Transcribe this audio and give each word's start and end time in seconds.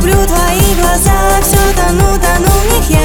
люблю 0.00 0.26
твои 0.26 0.74
глаза 0.80 1.40
Все 1.42 1.58
тону, 1.76 2.18
тону 2.18 2.48
в 2.48 2.72
них 2.72 2.90
я 2.90 2.99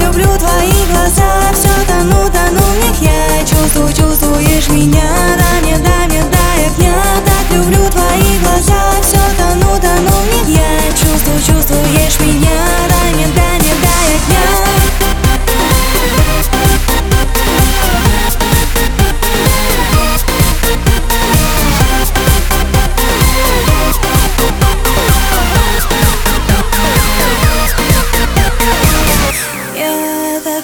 люблю 0.00 0.26
твои 0.38 0.72
глаза. 0.90 1.52
Все 1.52 1.68
тону, 1.86 2.28
тону 2.30 2.60
в 2.60 2.76
них 2.84 3.02
я 3.02 3.44
Чувствую, 3.46 3.88
чувствуешь 3.92 4.68
меня. 4.68 5.03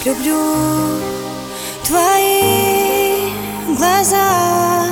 люблю 0.05 0.41
твои 1.85 3.33
глаза, 3.77 4.87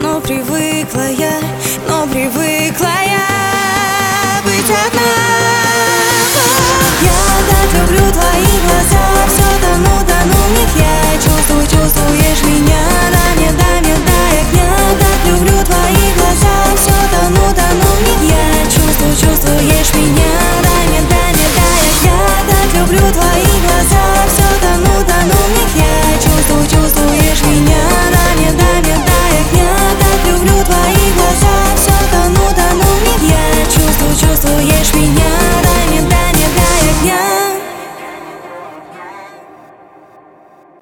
но 0.00 0.20
привыкла 0.20 1.10
я. 1.10 1.27